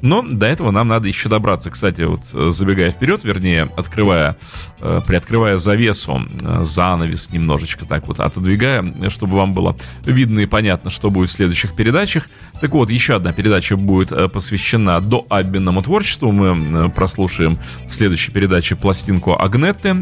[0.01, 1.69] Но до этого нам надо еще добраться.
[1.69, 4.37] Кстати, вот э, забегая вперед, вернее, открывая,
[4.79, 9.75] э, приоткрывая завесу, э, занавес немножечко так вот отодвигая, чтобы вам было
[10.05, 12.29] видно и понятно, что будет в следующих передачах.
[12.61, 16.31] Так вот, еще одна передача будет посвящена до обменному творчеству.
[16.31, 17.59] Мы прослушаем
[17.89, 19.97] в следующей передаче пластинку Агнетты,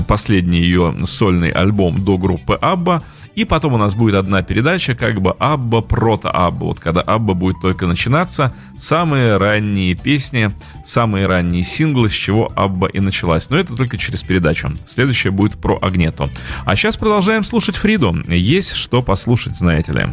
[0.00, 3.02] последний ее сольный альбом до группы Абба.
[3.34, 6.66] И потом у нас будет одна передача, как бы Абба прото Абба.
[6.66, 10.52] Вот когда Абба будет только начинаться, самые ранние песни,
[10.84, 13.50] самые ранние синглы, с чего Абба и началась.
[13.50, 14.72] Но это только через передачу.
[14.86, 16.30] Следующая будет про Агнету.
[16.64, 18.22] А сейчас продолжаем слушать Фриду.
[18.28, 20.06] Есть что послушать, знаете ли.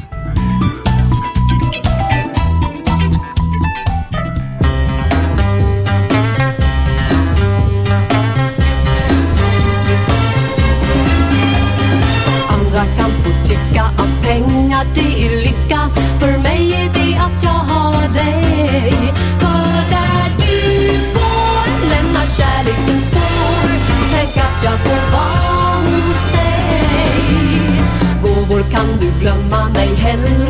[30.11, 30.40] heaven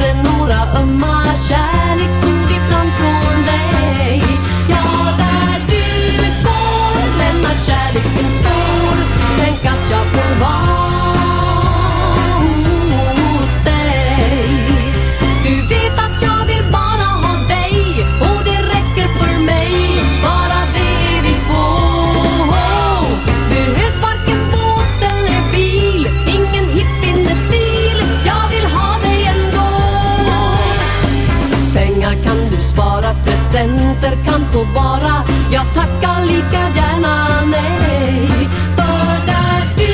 [36.25, 38.29] lika gärna nej.
[38.75, 39.93] För där du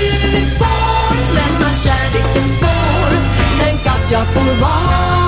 [0.59, 3.09] går lämnar kärleken spår.
[3.59, 5.26] Tänk att jag får vara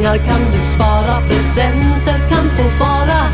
[0.00, 3.29] Pengar kan du spara, presenter kan få vara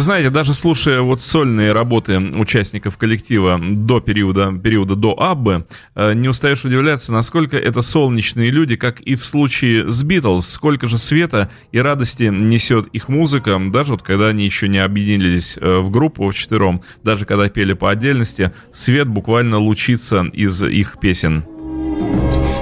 [0.00, 6.14] Вы знаете, даже слушая вот сольные работы участников коллектива до периода, периода до Аббы, э,
[6.14, 10.96] не устаешь удивляться, насколько это солнечные люди, как и в случае с Битлз, сколько же
[10.96, 15.90] света и радости несет их музыка, даже вот когда они еще не объединились э, в
[15.90, 21.44] группу в четвером, даже когда пели по отдельности, свет буквально лучится из их песен.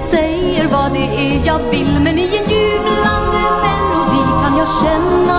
[0.03, 5.38] Säger vad det är jag vill men i en jublande melodi kan jag känna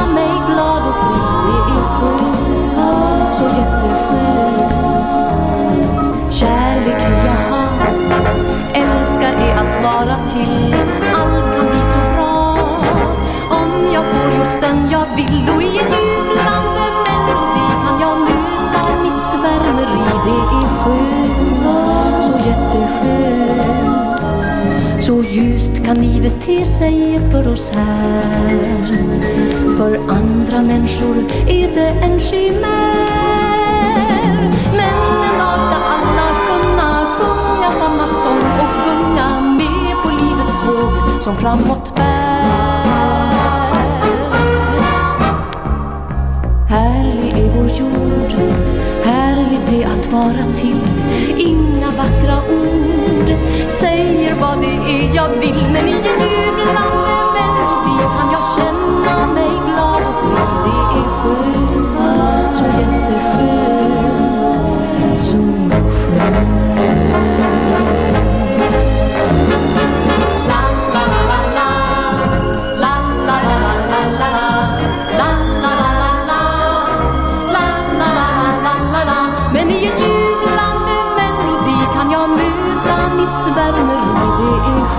[9.82, 10.74] Bara vara till.
[11.14, 12.56] Allt kan bli så bra.
[13.50, 15.48] Om jag får just den jag vill.
[15.54, 20.04] Och i en jublande melodi kan jag möta mitt svärmeri.
[20.24, 21.76] Det är skönt,
[22.24, 24.22] så jätteskönt.
[25.00, 29.06] Så ljust kan livet te sig för oss här.
[29.76, 31.16] För andra människor
[31.46, 33.06] är det en chimär.
[34.72, 38.39] Men en dag ska alla kunna sjunga samma sång
[41.30, 42.44] som framåt bär.
[46.68, 48.32] Härlig är vår jord,
[49.04, 50.80] härligt är att vara till.
[51.36, 53.36] Inga vackra ord
[53.68, 55.64] säger vad det är jag vill.
[55.72, 60.34] Men i en jublande melodi kan jag känna mig glad och fri.
[60.64, 64.52] Det är skönt, så jätteskönt,
[65.18, 65.80] så skönt.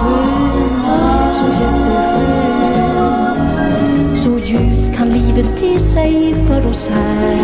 [0.02, 2.20] Det skönt, så jätteskönt.
[4.18, 7.38] Så ljus kan livet te sig för oss här.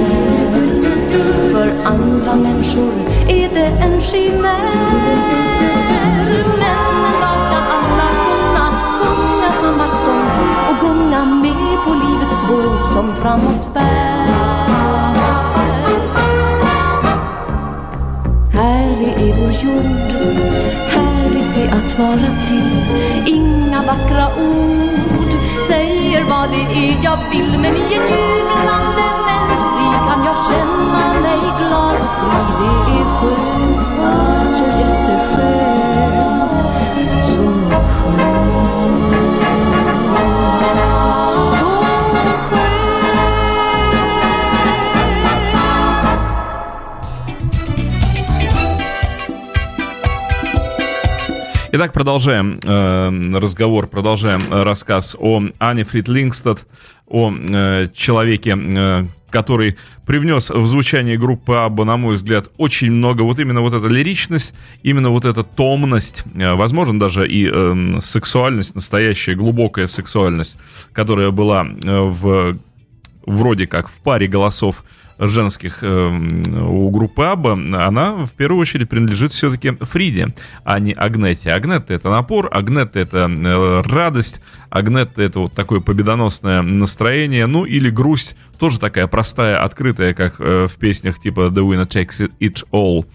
[1.51, 2.91] För andra människor
[3.27, 4.57] är det en chimär
[6.59, 8.65] Men en dag ska alla kunna
[8.99, 10.29] sjunga samma sång
[10.69, 14.27] och gunga med på livets våg som framåt bär.
[18.53, 20.66] Härlig är vår jord,
[21.97, 22.85] Svara till.
[23.25, 25.31] Inga vackra ord
[25.67, 27.59] säger vad det är jag vill.
[27.59, 33.81] Men i ett jublande melodi kan jag känna mig glad och fri Det är skönt,
[34.57, 36.57] så jätteskönt,
[37.25, 38.36] så skönt.
[51.79, 56.65] Итак, продолжаем э, разговор, продолжаем э, рассказ о Ане Фрид Лингстад,
[57.05, 63.21] о э, человеке, э, который привнес в звучание группы Абба, на мой взгляд, очень много.
[63.21, 68.73] Вот именно вот эта лиричность, именно вот эта томность, э, возможно, даже и э, сексуальность,
[68.73, 70.57] настоящая глубокая сексуальность,
[70.93, 72.57] которая была э, в
[73.27, 74.83] вроде как в паре голосов
[75.19, 81.51] женских э, у группы Абба, она в первую очередь принадлежит все-таки Фриде, а не Агнете.
[81.51, 87.89] Агнетта это напор, Агнетта это э, радость, Агнетта это вот такое победоносное настроение, ну или
[87.89, 93.05] грусть тоже такая простая, открытая, как э, в песнях типа The Winner Takes It All.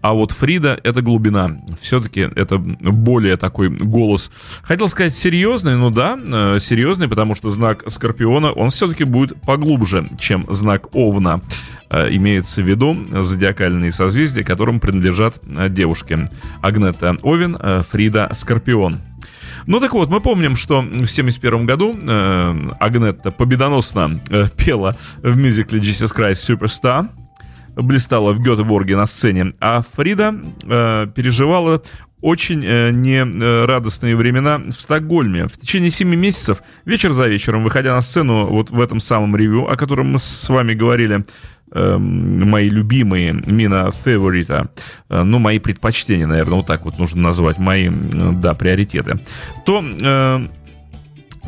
[0.00, 1.58] А вот Фрида— это глубина.
[1.80, 4.30] Все-таки это более такой голос.
[4.62, 10.08] Хотел сказать серьезный, ну да, э, серьезный, потому что знак Скорпиона, он все-таки будет поглубже,
[10.18, 11.40] чем знак Овна.
[11.90, 15.40] Э, имеется в виду зодиакальные созвездия, которым принадлежат
[15.70, 16.24] девушки.
[16.62, 17.56] Агнета Овен,
[17.90, 19.00] Фрида Скорпион.
[19.66, 25.36] Ну так вот, мы помним, что в 1971 году э, Агнетта победоносно э, пела в
[25.36, 27.08] мюзикле Jesus Christ Superstar,
[27.74, 31.82] блистала в Гетеборге на сцене, а Фрида э, переживала
[32.20, 35.48] очень э, нерадостные времена в Стокгольме.
[35.48, 39.70] В течение 7 месяцев, вечер за вечером, выходя на сцену вот в этом самом ревью,
[39.70, 41.24] о котором мы с вами говорили,
[41.76, 44.70] э, мои любимые, Мина Фаворита,
[45.08, 49.18] э, ну, мои предпочтения, наверное, вот так вот нужно назвать, мои, э, да, приоритеты,
[49.64, 49.84] то...
[50.00, 50.46] Э,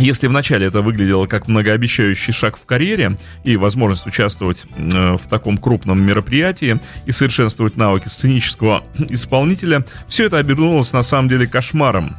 [0.00, 5.58] если вначале это выглядело как многообещающий шаг в карьере и возможность участвовать э, в таком
[5.58, 12.16] крупном мероприятии и совершенствовать навыки сценического исполнителя, все это обернулось на самом деле кошмаром.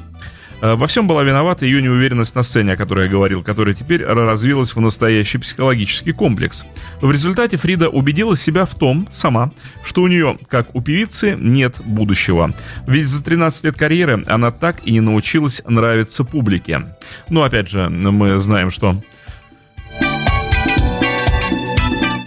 [0.62, 4.04] Э, во всем была виновата ее неуверенность на сцене, о которой я говорил, которая теперь
[4.04, 6.66] развилась в настоящий психологический комплекс.
[7.02, 9.52] В результате Фрида убедила себя в том, сама,
[9.84, 12.54] что у нее, как у певицы, нет будущего.
[12.88, 16.96] Ведь за 13 лет карьеры она так и не научилась нравиться публике.
[17.30, 19.02] Но опять же, мы знаем, что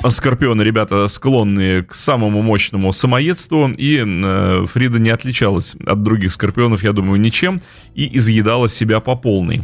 [0.09, 6.83] Скорпионы, ребята, склонные к самому мощному самоедству, и э, Фрида не отличалась от других скорпионов,
[6.83, 7.61] я думаю, ничем,
[7.95, 9.63] и изъедала себя по полной.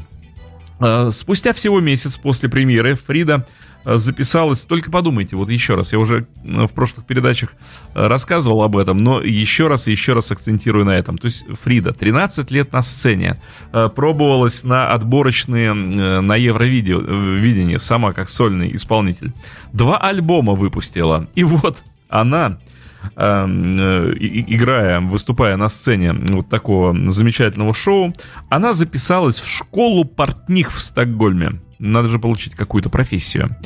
[0.80, 3.46] Э, спустя всего месяц после премьеры Фрида
[3.88, 4.64] Э, записалась.
[4.66, 7.54] Только подумайте, вот еще раз, я уже э, в прошлых передачах
[7.94, 11.16] э, рассказывал об этом, но еще раз и еще раз акцентирую на этом.
[11.16, 13.40] То есть Фрида 13 лет на сцене,
[13.94, 19.32] пробовалась на отборочные на Евровидении, сама как сольный исполнитель.
[19.72, 22.58] Два альбома выпустила, и вот она
[23.16, 28.12] играя, выступая на сцене вот такого замечательного шоу,
[28.50, 31.60] она записалась в школу портних в Стокгольме.
[31.78, 33.56] Надо же получить какую-то профессию.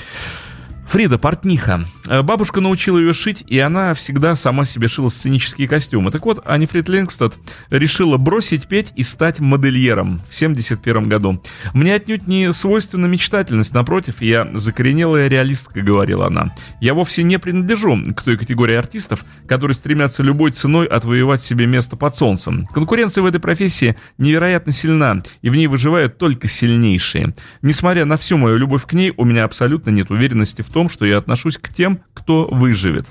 [0.92, 1.86] Фрида портниха.
[2.06, 6.10] Э, бабушка научила ее шить, и она всегда сама себе шила сценические костюмы.
[6.10, 7.32] Так вот, Анифрид Лингстад
[7.70, 11.42] решила бросить петь и стать модельером в 71 году.
[11.72, 16.54] «Мне отнюдь не свойственна мечтательность, напротив, я закоренелая реалистка»,— говорила она.
[16.82, 21.96] «Я вовсе не принадлежу к той категории артистов, которые стремятся любой ценой отвоевать себе место
[21.96, 22.66] под солнцем.
[22.66, 27.34] Конкуренция в этой профессии невероятно сильна, и в ней выживают только сильнейшие.
[27.62, 30.88] Несмотря на всю мою любовь к ней, у меня абсолютно нет уверенности в том, том,
[30.88, 33.06] что я отношусь к тем, кто выживет.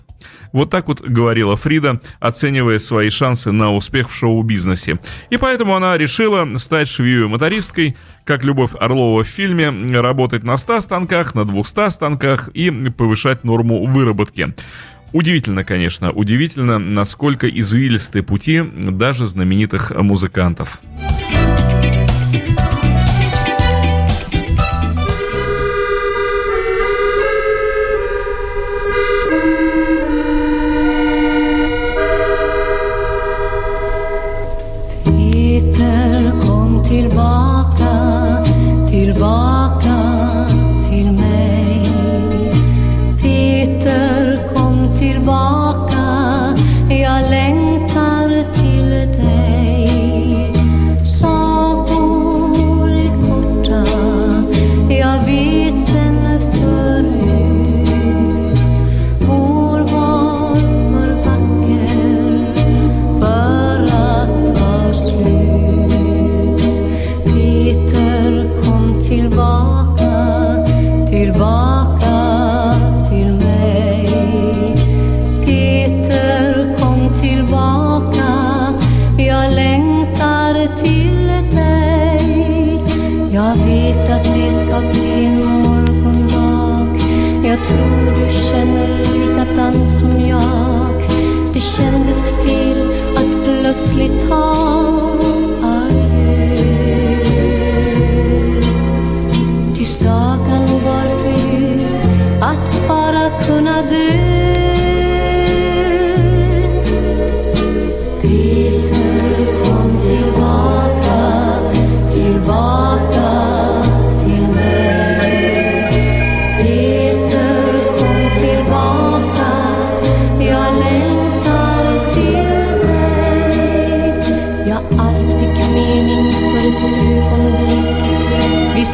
[0.52, 5.00] Вот так вот говорила Фрида, оценивая свои шансы на успех в шоу-бизнесе.
[5.30, 7.96] И поэтому она решила стать швеей-мотористкой,
[8.26, 9.70] как Любовь Орлова в фильме,
[10.02, 14.54] работать на 100 станках, на 200 станках и повышать норму выработки.
[15.14, 20.82] Удивительно, конечно, удивительно, насколько извилистые пути даже знаменитых музыкантов.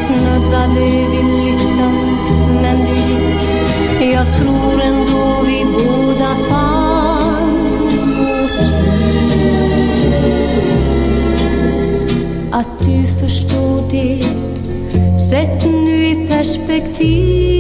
[0.08, 0.80] Snuddade
[1.12, 1.96] vid lyckan
[2.62, 3.28] men du gick
[4.14, 7.58] jag tror ändå vi båda fann
[8.18, 8.68] vårt.
[12.52, 14.24] Att du förstår det,
[15.30, 17.57] sätt nu i perspektiv.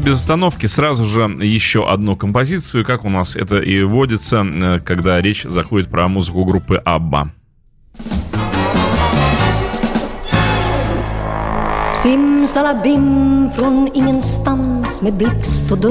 [0.00, 5.20] Без остановки сразу же еще одну композицию, как у нас это и водится, э, когда
[5.20, 7.32] речь заходит про музыку группы Абба.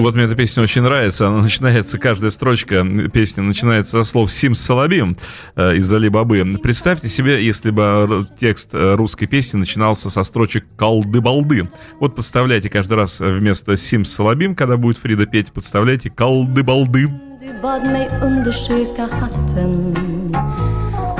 [0.01, 1.28] Вот мне эта песня очень нравится.
[1.30, 5.16] Она начинается, каждая строчка песни начинается со слов «Сим Салабим»
[5.55, 6.43] э, из Али Бабы.
[6.62, 11.70] Представьте себе, если бы р- текст э, русской песни начинался со строчек «Колды-балды».
[12.01, 17.10] Вот подставляйте каждый раз вместо «Сим Салабим», когда будет Фрида петь, подставляйте «Колды-балды».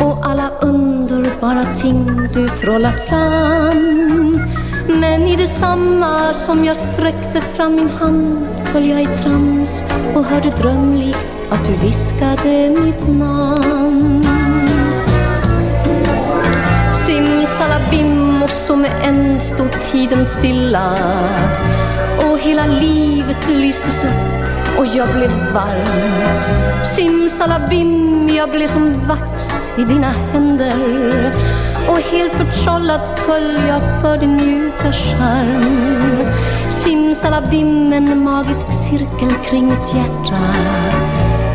[0.02, 4.59] Och alla underbara ting du trollat fram.
[4.90, 9.84] Men i detsamma som jag sträckte fram min hand föll jag i trans
[10.16, 14.26] och hörde drömlikt att du viskade mitt namn.
[16.96, 20.98] Simsalabim och så med en stod tiden stilla
[22.18, 26.86] och hela livet lystes upp och jag blev varm.
[26.86, 31.32] Simsalabim, jag blev som vax i dina händer
[31.90, 36.24] och helt förtrollad föll jag för din mjuka charm.
[36.70, 40.40] Simsalabim, en magisk cirkel kring mitt hjärta.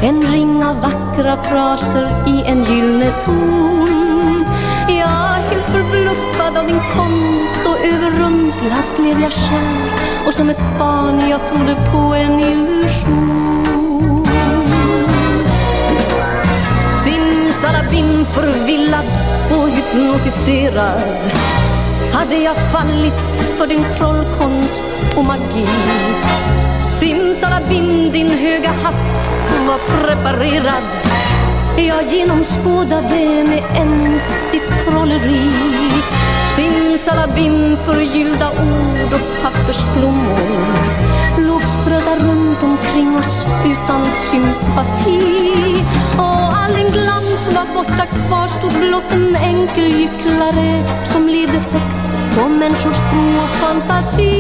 [0.03, 4.45] En ring av vackra fraser i en gyllene ton.
[4.89, 10.27] Jag helt förbluffad av din konst och överrumplad blev jag kär.
[10.27, 13.55] Och som ett barn jag trodde på en illusion.
[17.65, 19.11] Simsalabim förvillad
[19.51, 21.33] och hypnotiserad.
[22.13, 24.85] Hade jag fallit för din trollkonst
[25.17, 25.69] och magi?
[26.91, 29.33] Simsalabim, din höga hatt
[29.67, 30.89] var preparerad.
[31.77, 35.51] Jag genomskådade med ens ditt trolleri.
[36.57, 41.05] Simsalabim, förgyllda ord och pappersblommor
[41.39, 45.45] låg strödda runt omkring oss utan sympati
[46.65, 52.49] all din glans var borta kvar stod blott en enkel gycklare som levde högt på
[52.49, 54.33] människors tro och fantasi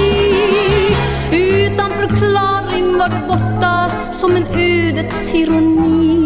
[1.33, 6.25] utan förklaring var du borta som en ödets ironi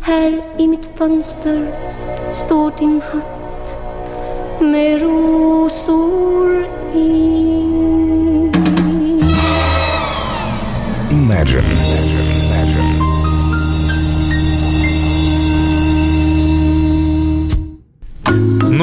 [0.00, 1.74] Här i mitt fönster
[2.32, 3.76] står din hatt
[4.60, 7.44] med rosor i
[11.10, 11.62] Imagine.
[11.62, 12.13] Imagine.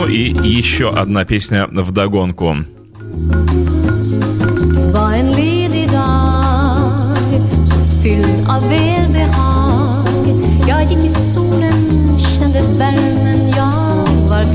[0.02, 1.68] Ну и еще одна песня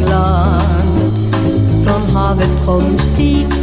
[0.04, 1.12] glad.
[1.84, 3.55] Från havet kom musik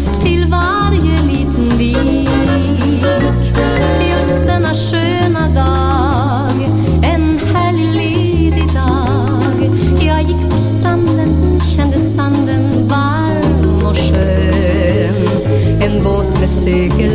[16.64, 17.13] sé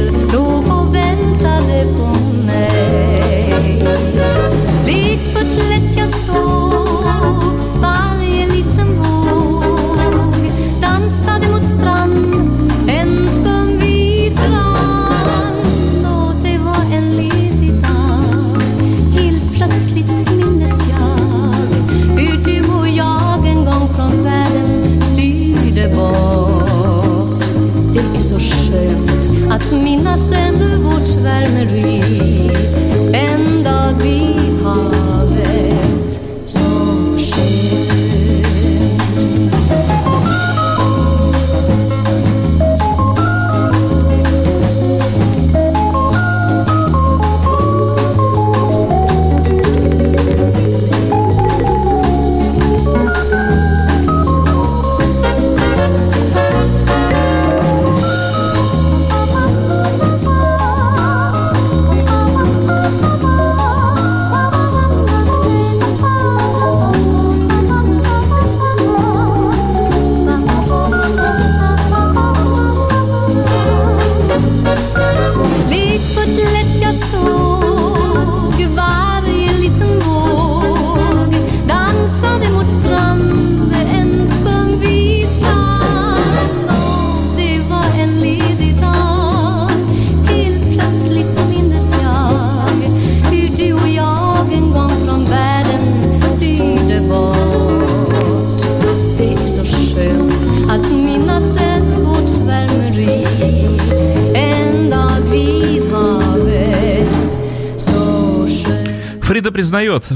[29.73, 32.38] minnas ännu vårt svärmeri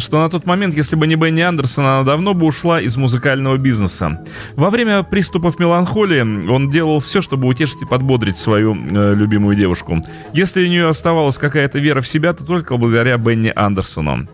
[0.01, 3.57] что на тот момент, если бы не Бенни Андерсон, она давно бы ушла из музыкального
[3.57, 4.25] бизнеса.
[4.57, 10.03] Во время приступов меланхолии он делал все, чтобы утешить и подбодрить свою э, любимую девушку.
[10.33, 14.29] Если у нее оставалась какая-то вера в себя, то только благодаря Бенни Андерсону.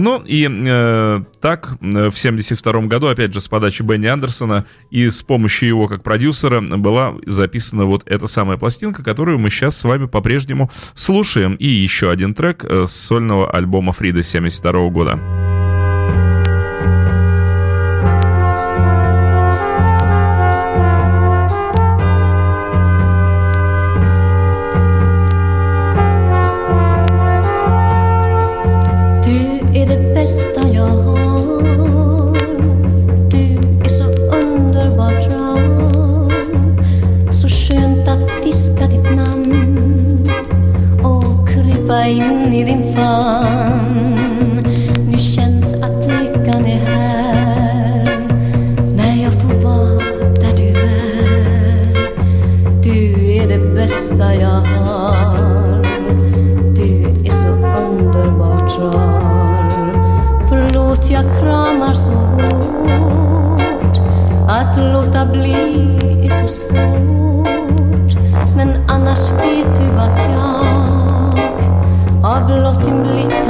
[0.00, 5.08] Ну и э, так э, в 72 году, опять же, с подачи Бенни Андерсона и
[5.08, 9.84] с помощью его как продюсера была записана вот эта самая пластинка, которую мы сейчас с
[9.84, 11.54] вами по-прежнему слушаем.
[11.54, 15.43] И еще один трек э, с сольного альбома Фрида 72 года.
[42.04, 43.73] 爱你的 đi.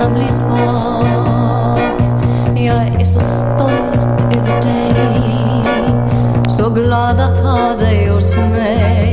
[0.04, 1.78] Kan bli svag
[2.56, 5.94] Jag är så stolt över dig.
[6.48, 9.03] Så glad att ha dig hos mig.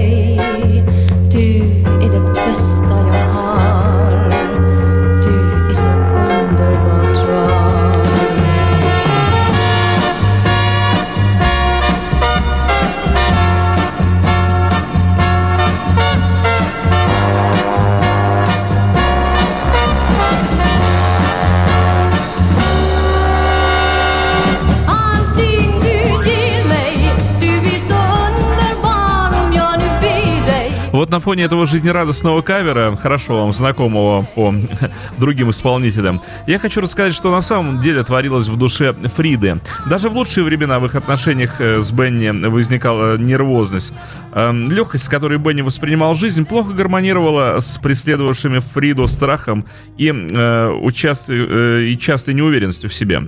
[31.11, 34.55] На фоне этого жизнерадостного кавера, хорошо вам знакомого по
[35.19, 39.59] другим исполнителям, я хочу рассказать, что на самом деле творилось в душе Фриды.
[39.87, 43.93] Даже в лучшие времена в их отношениях э, с Бенни возникала нервозность.
[44.33, 49.65] Эм, Легкость, с которой Бенни воспринимал жизнь, плохо гармонировала с преследовавшими Фриду страхом
[49.97, 53.23] и, э, участ- э, и частой неуверенностью в себе.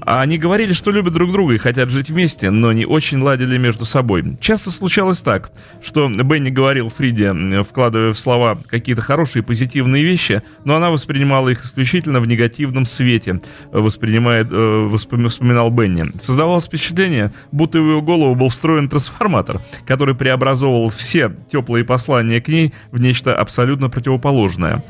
[0.00, 3.84] Они говорили, что любят друг друга и хотят жить вместе, но не очень ладили между
[3.84, 4.36] собой.
[4.40, 5.50] Часто случалось так,
[5.82, 11.64] что Бенни говорил Фриде, вкладывая в слова какие-то хорошие позитивные вещи, но она воспринимала их
[11.64, 13.40] исключительно в негативном свете,
[13.72, 16.06] воспринимает, э, вспоминал Бенни.
[16.20, 22.48] Создавалось впечатление, будто в его голову был встроен трансформатор, который преобразовывал все теплые послания к
[22.48, 24.82] ней в нечто абсолютно противоположное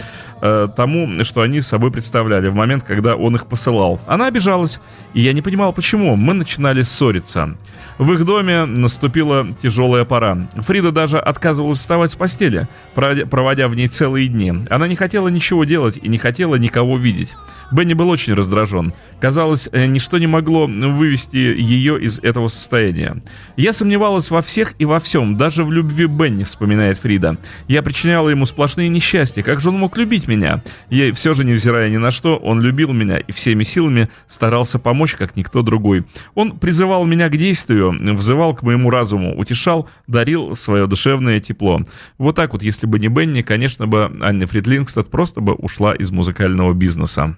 [0.45, 3.99] э, тому, что они собой представляли в момент, когда он их посылал.
[4.07, 4.79] Она обижалась,
[5.15, 6.17] и я не понимал, почему.
[6.17, 7.57] Мы начинали ссориться.
[7.99, 10.49] В их доме наступила тяжелая пора.
[10.57, 14.53] Фрида даже отказывалась вставать с постели, проводя- в ней целые дни.
[14.69, 17.35] Она не хотела ничего делать и не хотела никого видеть.
[17.73, 18.93] Бенни был очень раздражен.
[19.21, 23.23] Казалось, э, ничто не могло вывести ее из этого состояния.
[23.57, 27.39] «Я сомневалась во всех и во всем, даже в любви Бенни»,— вспоминает Фрида.
[27.67, 29.43] «Я причиняла ему сплошные несчастья.
[29.43, 32.93] Как же он мог любить меня?» И все же, невзирая ни на что, он любил
[32.93, 36.05] меня и всеми силами старался помочь, как никто другой.
[36.35, 41.81] Он призывал меня к действию, взывал к моему разуму, утешал, дарил свое душевное тепло.
[42.19, 46.11] Вот так вот, если бы не Бенни, конечно бы Анна Фридлингстад просто бы ушла из
[46.11, 47.37] музыкального бизнеса.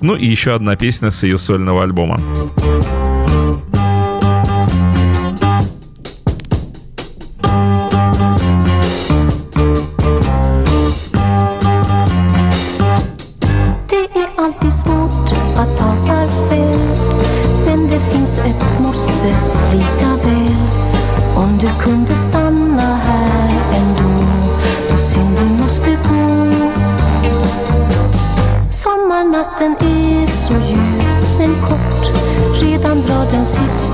[0.00, 2.20] Ну и еще одна песня с ее сольного альбома.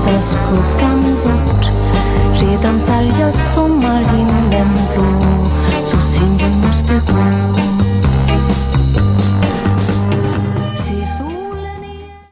[0.05, 1.71] Den skuggan bort.
[2.41, 5.29] Redan färgas sommarhimlen blå.
[5.85, 7.62] Så synd du måste gå.